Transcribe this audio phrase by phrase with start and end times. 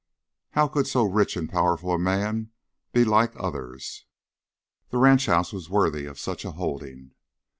[0.53, 2.49] How could so rich and powerful a man
[2.91, 4.05] be like others?
[4.89, 7.11] The ranch house was worthy of such a holding.